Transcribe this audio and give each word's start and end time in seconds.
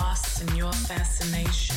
lost 0.00 0.42
in 0.42 0.56
your 0.56 0.72
fascination. 0.72 1.76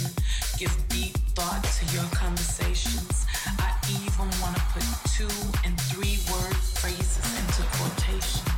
Give 0.57 0.73
deep 0.89 1.15
thought 1.35 1.63
to 1.63 1.83
your 1.95 2.07
conversations. 2.11 3.25
I 3.59 3.69
even 3.87 4.27
want 4.41 4.55
to 4.57 4.63
put 4.73 4.83
two 5.15 5.33
and 5.65 5.79
three 5.89 6.17
word 6.31 6.55
phrases 6.79 7.25
into 7.39 7.63
quotation. 7.77 8.48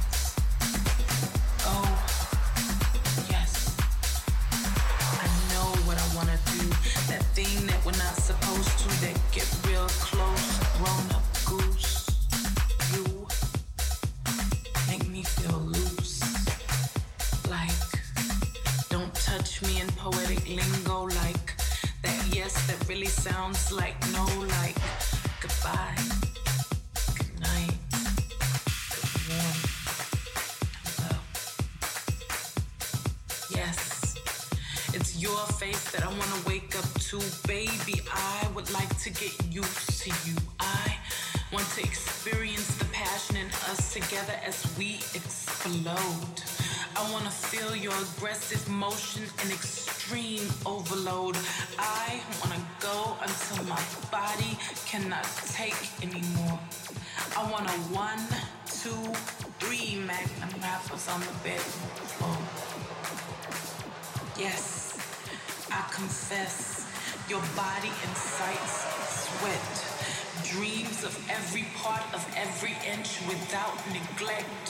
sounds 23.22 23.72
like 23.72 23.96
no 24.14 24.26
like 24.58 24.76
goodbye, 25.40 25.96
good 27.18 27.30
morning, 27.40 27.78
hello. 30.84 31.16
Yes, 33.52 34.16
it's 34.96 35.22
your 35.22 35.38
face 35.62 35.92
that 35.92 36.04
I 36.04 36.08
wanna 36.08 36.42
wake 36.48 36.76
up 36.76 36.90
to, 37.10 37.20
baby. 37.48 38.02
I 38.12 38.48
would 38.56 38.72
like 38.74 38.98
to 39.04 39.12
get 39.12 39.34
used 39.54 40.02
to 40.02 40.10
you. 40.28 40.36
I 40.60 40.98
want 41.54 41.68
to 41.76 41.82
experience 41.84 42.76
the 42.78 42.86
passion 42.86 43.36
in 43.38 43.48
us 43.70 43.94
together 43.94 44.34
as 44.44 44.66
we 44.80 44.96
explode. 45.14 46.42
I 46.96 47.12
wanna 47.12 47.30
feel 47.30 47.76
your 47.76 47.94
aggressive 47.94 48.68
motion 48.68 49.24
and 49.42 49.52
extreme 49.52 50.50
overload. 50.66 51.38
I 51.78 52.21
my 53.72 53.82
body 54.12 54.58
cannot 54.86 55.24
take 55.48 55.80
anymore. 56.04 56.60
I 57.38 57.42
want 57.50 57.70
a 57.70 57.78
one, 57.96 58.24
two, 58.68 59.04
three 59.64 59.96
magnum 60.04 60.52
wrappers 60.60 61.08
on 61.08 61.22
the 61.22 61.36
bedroom 61.40 61.88
oh. 61.96 62.12
floor. 62.12 62.40
Yes, 64.36 65.00
I 65.72 65.82
confess, 65.94 66.84
your 67.32 67.44
body 67.56 67.94
incites 68.08 68.76
sweat, 69.24 69.68
dreams 70.52 71.06
of 71.08 71.16
every 71.30 71.66
part 71.80 72.04
of 72.14 72.22
every 72.36 72.76
inch 72.92 73.24
without 73.32 73.78
neglect, 73.96 74.68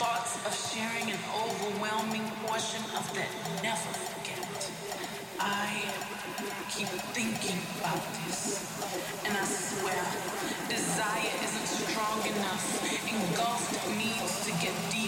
thoughts 0.00 0.34
of 0.42 0.52
sharing 0.72 1.06
an 1.14 1.22
overwhelming 1.38 2.26
portion 2.42 2.82
of 2.98 3.04
that 3.14 3.30
never 3.62 3.92
forget. 4.10 4.42
I 5.38 6.19
keep 6.70 6.88
thinking 7.12 7.58
about 7.80 8.02
this. 8.24 8.64
And 9.26 9.36
I 9.36 9.44
swear, 9.44 10.04
desire 10.68 11.32
isn't 11.44 11.68
strong 11.88 12.20
enough. 12.26 12.64
Engulfed 13.08 13.88
needs 13.96 14.46
to 14.46 14.52
get 14.64 14.74
deep. 14.90 14.99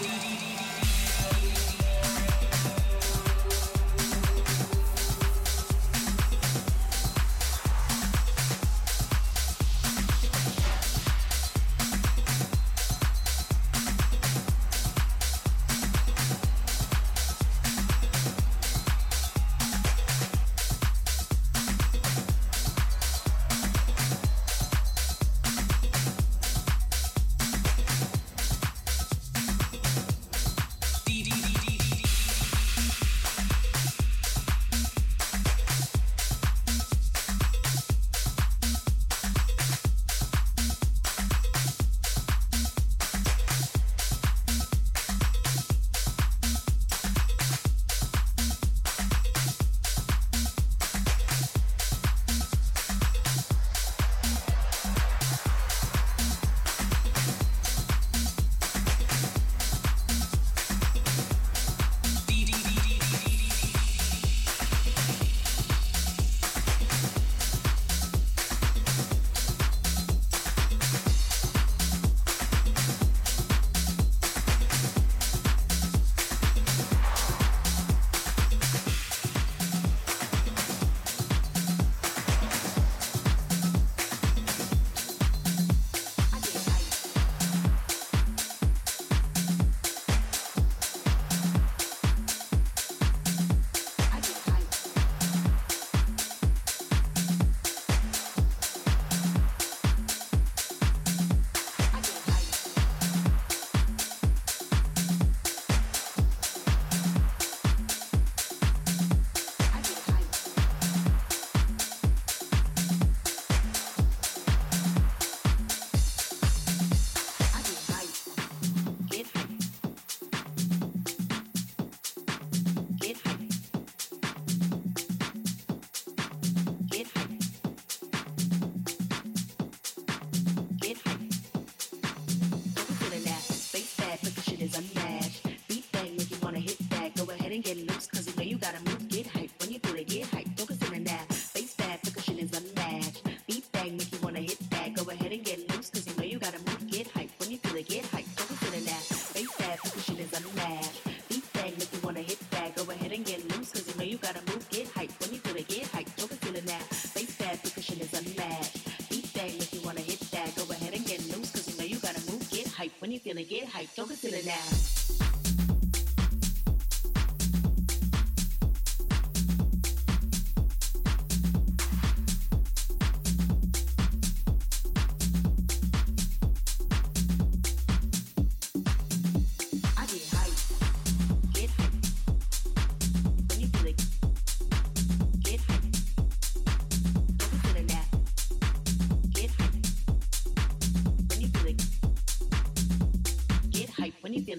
get 163.43 163.67
hyped. 163.67 163.95
Don't 163.95 164.07
consider 164.07 164.45
now. 164.45 164.92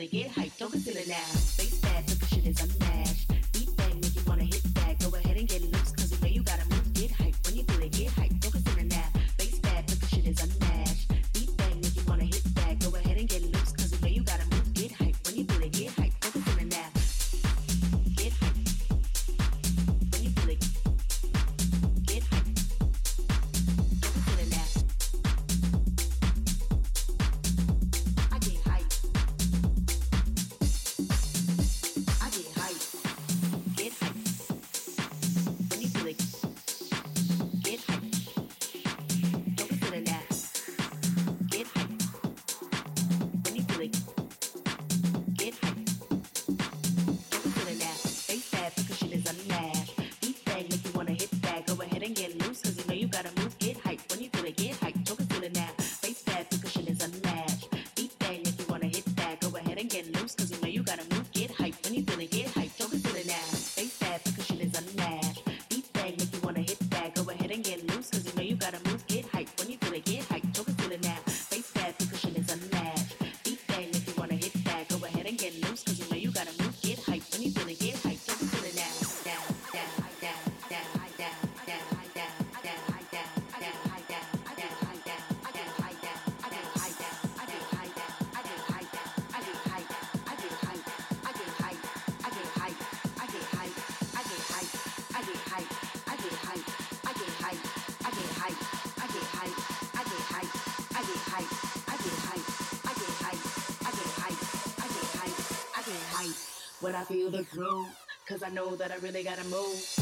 Okay. 0.06 0.22
get 0.24 0.30
high. 0.32 0.43
when 106.84 106.94
I 106.94 107.02
feel 107.04 107.30
the 107.30 107.44
groove, 107.44 107.88
Cause 108.28 108.42
I 108.42 108.48
know 108.50 108.74
that 108.76 108.90
I 108.90 108.96
really 108.96 109.22
gotta 109.22 109.44
move. 109.44 109.93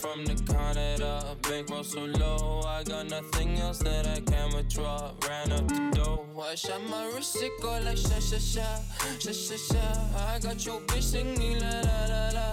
from 0.00 0.24
the 0.24 0.34
Canada. 0.50 1.36
Bankroll 1.42 1.84
so 1.84 2.04
low, 2.04 2.62
I 2.66 2.82
got 2.82 3.10
nothing 3.10 3.58
else 3.58 3.78
that 3.80 4.06
I 4.06 4.20
can 4.20 4.54
withdraw. 4.54 5.10
Ran 5.28 5.52
up 5.52 5.68
the 5.68 5.90
dough, 5.92 6.24
I 6.40 6.54
shot 6.54 6.80
my 6.88 7.04
wrist, 7.14 7.36
it 7.42 7.52
go 7.60 7.78
like 7.84 7.98
sha 7.98 8.18
sha 8.18 8.38
sha, 8.38 8.68
sha 9.18 9.32
sha 9.32 9.56
sha. 9.56 9.84
I 10.32 10.38
got 10.38 10.64
your 10.64 10.80
bitch 10.88 11.02
singing 11.02 11.60
la 11.60 11.70
la 11.88 11.98
la 12.12 12.22
la, 12.36 12.46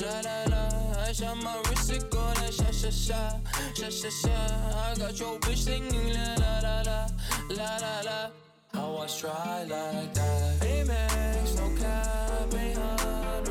la 0.00 0.20
la 0.26 0.36
la. 0.52 1.04
I 1.06 1.12
shot 1.12 1.36
my 1.36 1.56
wrist, 1.68 1.92
it 1.92 2.10
go 2.10 2.20
like 2.40 2.52
sha 2.52 2.70
sha 2.72 2.90
sha, 2.90 3.20
sha 3.74 3.88
sha 3.90 4.10
sha. 4.10 4.36
I 4.90 4.94
got 4.98 5.18
your 5.20 5.38
bitch 5.38 5.58
singing 5.68 6.12
la 6.14 6.34
la 6.42 6.52
la 6.66 6.82
la, 6.82 7.06
la 7.50 7.76
la 7.84 8.00
la. 8.08 8.30
I 8.74 8.86
was 8.90 9.20
dry 9.20 9.64
like 9.68 10.14
that. 10.14 10.60
Amex, 10.60 11.56
no 11.58 11.66
cap, 11.80 12.54
ain't 12.54 12.76
hard, 12.76 13.48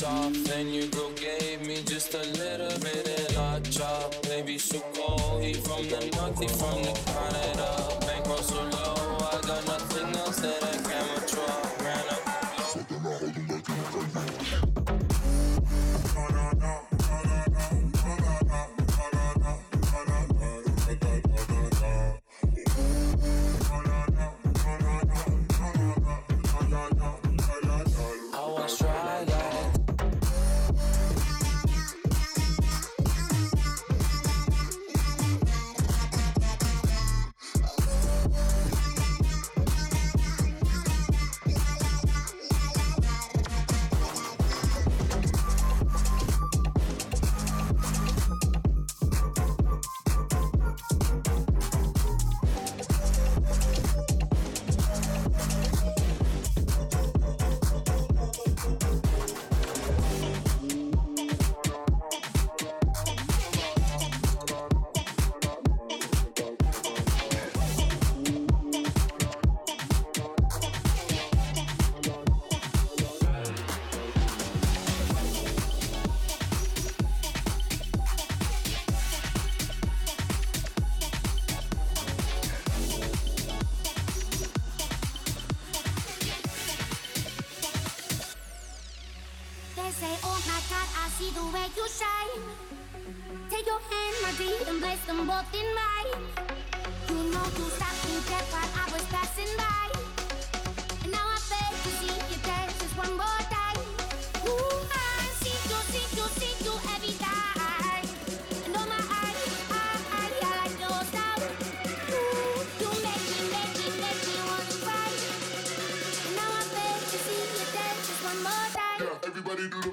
top, 0.00 0.32
then 0.44 0.68
your 0.72 0.86
girl 0.86 1.10
gave 1.10 1.60
me 1.66 1.82
just 1.84 2.14
a 2.14 2.24
little 2.40 2.78
bit 2.80 3.06
of 3.06 3.36
a 3.36 3.60
chop. 3.70 4.22
Baby, 4.22 4.56
so 4.56 4.80
cold, 4.94 5.42
he 5.42 5.52
from 5.52 5.86
the 5.88 6.10
north, 6.16 6.40
he 6.40 6.48
from 6.48 6.82
the 6.82 6.98
Canada. 7.04 7.66
Uh, 7.68 8.00
bankroll 8.06 8.38
so 8.38 8.62
low. 8.62 8.79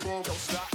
you 0.04 0.10
won't 0.10 0.26
stop. 0.28 0.67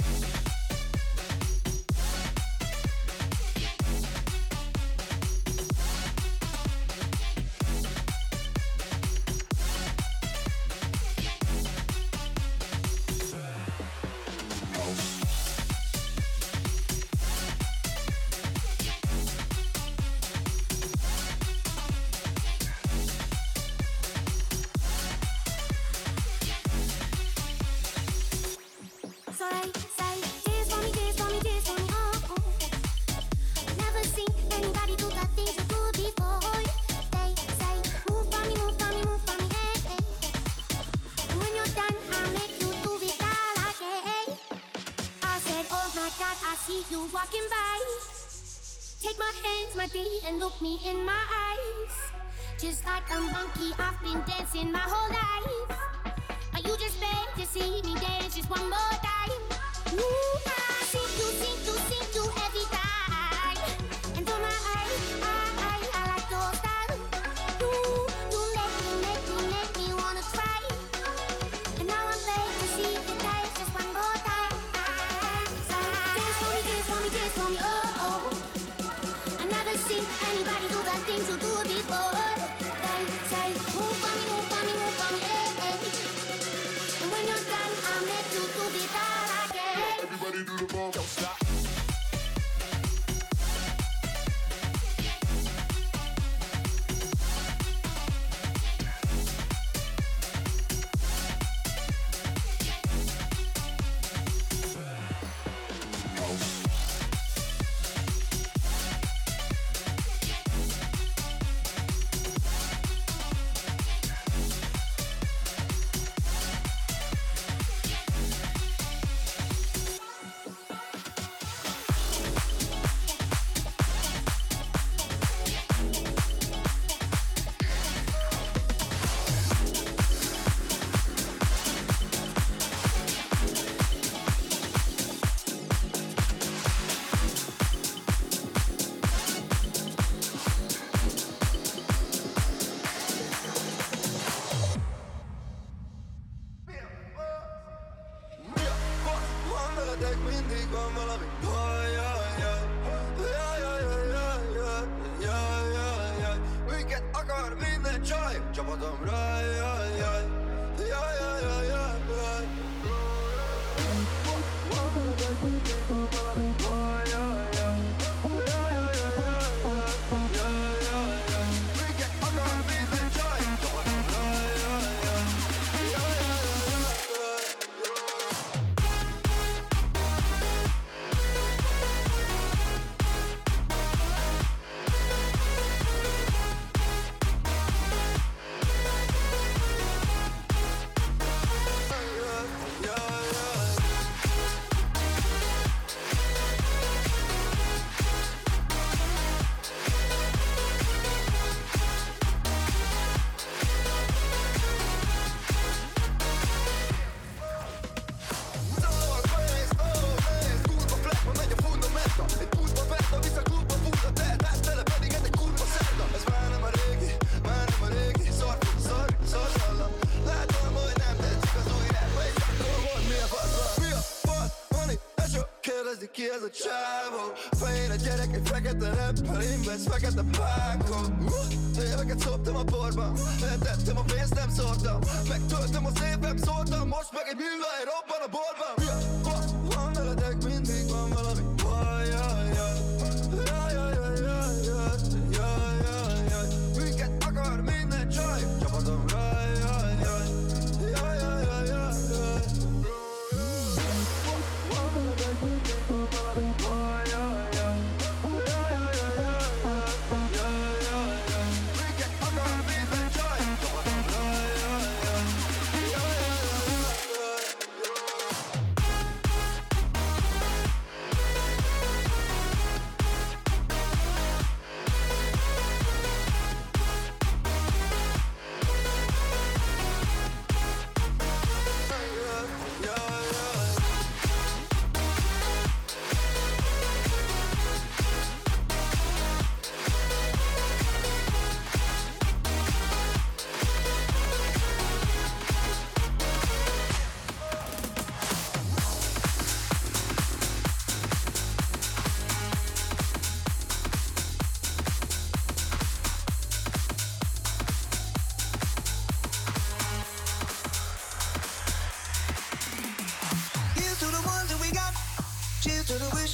I 229.91 229.99
got 229.99 230.15
the 230.15 230.23
pie. 230.23 230.72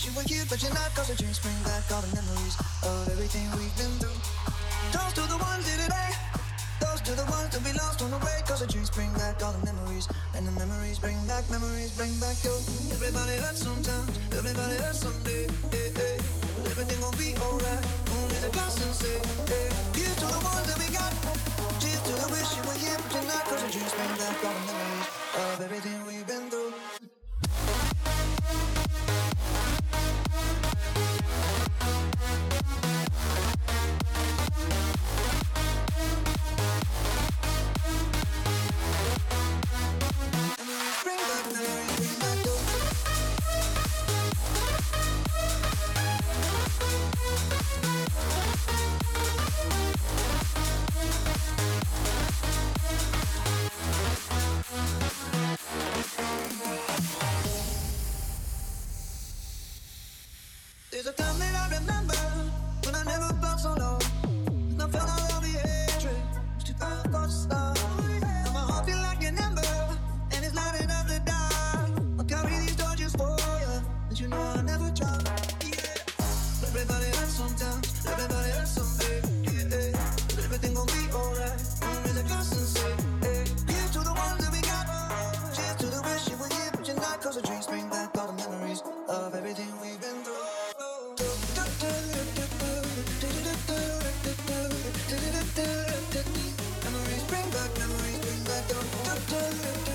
you 0.10 0.16
were 0.18 0.24
cute, 0.24 0.50
but 0.50 0.62
you're 0.62 0.74
not 0.74 0.90
Cause 0.96 1.08
the 1.08 1.16
dreams 1.16 1.40
bring 1.40 1.58
back 1.64 1.86
all 1.94 2.02
the 2.02 2.14
memories 2.16 2.56
Of 2.82 3.10
everything 3.14 3.46
we've 3.58 3.76
been 3.78 3.94
through. 4.02 4.18
Toast 4.90 5.16
to 5.16 5.24
the 5.30 5.38
ones 5.38 5.66
here 5.70 5.78
today 5.86 6.12
Toast 6.82 7.06
to 7.06 7.14
the 7.14 7.28
ones 7.30 7.50
that 7.54 7.62
we 7.62 7.72
lost 7.78 8.02
on 8.02 8.10
the 8.10 8.22
way 8.26 8.38
Cause 8.46 8.62
the 8.62 8.68
dreams 8.68 8.90
bring 8.90 9.12
back 9.14 9.44
all 9.44 9.54
the 9.54 9.64
memories. 9.66 10.08
And 10.34 10.48
the 10.48 10.56
memories 10.58 10.98
bring 10.98 11.20
back, 11.28 11.46
memories 11.52 11.92
bring 11.94 12.14
back 12.18 12.38
you. 12.44 12.56
Everybody 12.96 13.38
hurts 13.38 13.62
sometimes. 13.62 14.10
Everybody 14.34 14.76
hurts 14.82 15.06
someday. 15.06 15.46
Hey, 15.70 15.92
hey. 15.94 16.18
Everything 16.66 17.00
gon' 17.04 17.14
be 17.20 17.36
alright. 17.38 17.84
Only 18.16 18.40
the 18.42 18.50
glass 18.50 18.80
and 18.82 18.96
say 18.96 19.18
hey. 19.52 19.68
Here's 19.94 20.18
to 20.18 20.28
the 20.32 20.42
ones 20.42 20.66
that 20.66 20.80
we 20.82 20.88
got. 20.90 21.12
Cheers 21.84 22.02
to 22.10 22.14
the 22.18 22.28
wish 22.34 22.50
you 22.58 22.64
were 22.66 22.80
here, 22.82 22.98
but 22.98 23.12
you're 23.14 23.28
not 23.30 23.44
Cause 23.46 23.62
the 23.62 23.70
dreams 23.70 23.94
bring 23.94 24.14
back 24.18 24.38
all 24.42 24.56
the 24.58 24.64
memories 24.66 25.08
Of 25.38 25.62
everything 25.62 25.99
do, 98.70 98.76
do, 98.76 99.16
do, 99.26 99.84
do. 99.84 99.89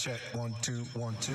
Check. 0.00 0.20
One 0.32 0.54
two 0.62 0.82
one 0.94 1.14
two. 1.20 1.34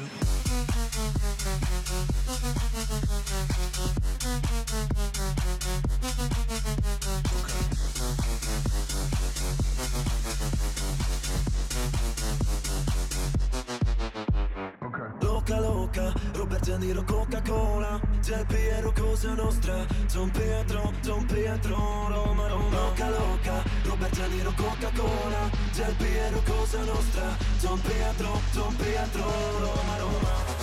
Loca 15.22 15.60
loca, 15.60 16.14
Robert 16.34 16.66
De 16.66 17.04
Coca-Cola 17.04 18.02
Del 18.24 18.46
Piero 18.48 18.92
Cosa 18.94 19.36
Nostra 19.36 19.86
Don 20.12 20.32
Pietro, 20.32 20.92
Don 21.04 21.26
Pietro 21.28 21.78
Roma, 22.10 22.48
Roma. 22.48 22.70
Loca 22.72 23.10
loca, 23.12 23.64
Robert 23.84 24.16
De 24.16 24.44
Coca-Cola 24.56 25.55
Del 25.76 25.94
Piero 25.96 26.42
Cosa 26.46 26.82
Nostra 26.86 27.38
Don 27.62 27.78
Pietro, 27.82 28.42
Don 28.54 28.74
Pietro 28.76 29.24
Roma, 29.60 29.98
Roma. 29.98 30.55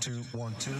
Two 0.00 0.22
one 0.32 0.54
two. 0.58 0.72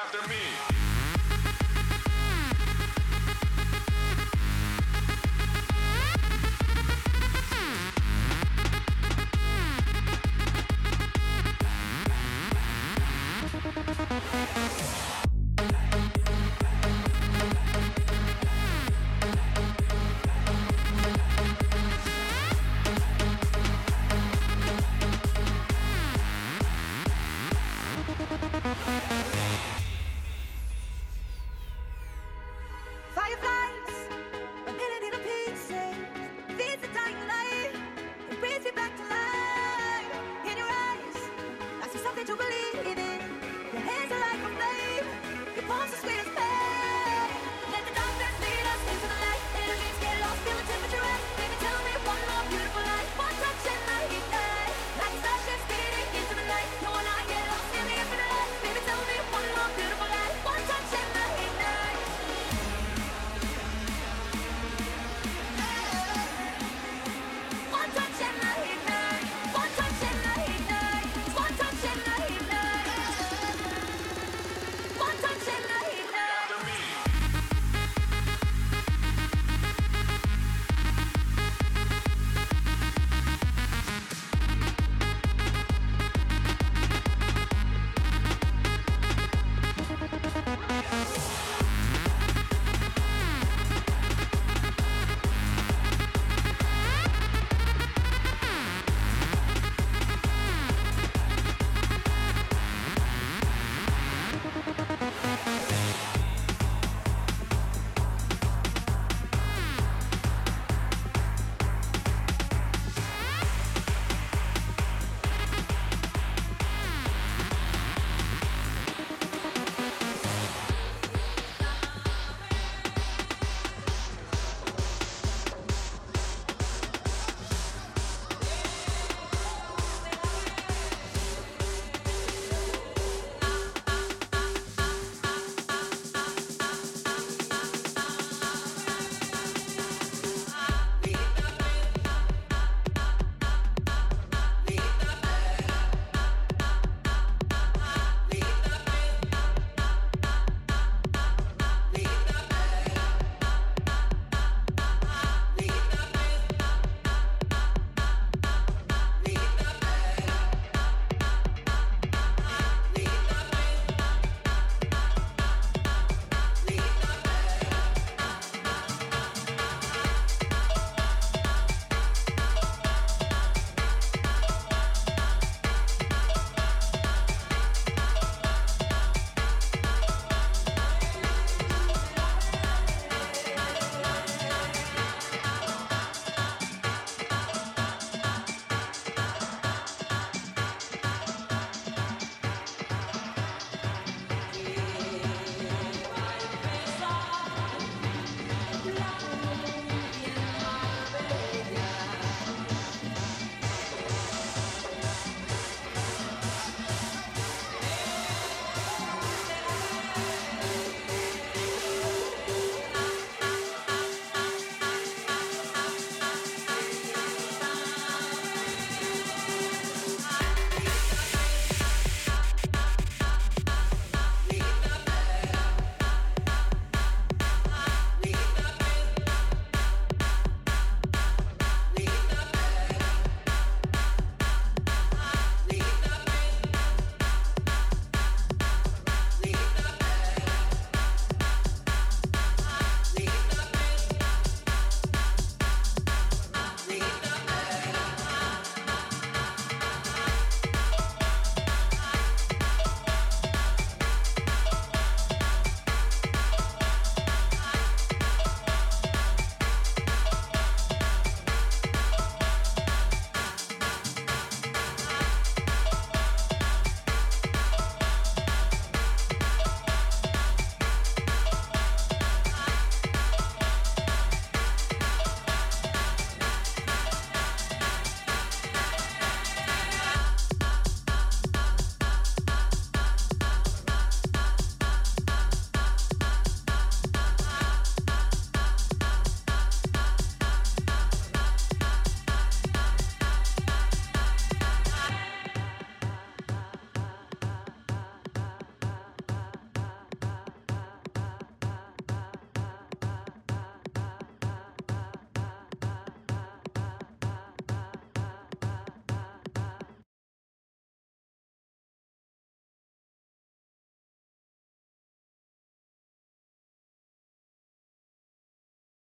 After 0.00 0.28
me. 0.28 0.57